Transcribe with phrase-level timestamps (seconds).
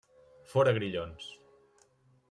[0.53, 1.29] Fora Grillons!